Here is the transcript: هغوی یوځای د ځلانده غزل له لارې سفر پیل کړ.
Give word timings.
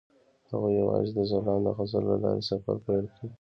هغوی 0.49 0.73
یوځای 0.79 1.07
د 1.15 1.19
ځلانده 1.29 1.71
غزل 1.77 2.03
له 2.11 2.17
لارې 2.23 2.43
سفر 2.49 2.75
پیل 2.85 3.05
کړ. 3.15 3.21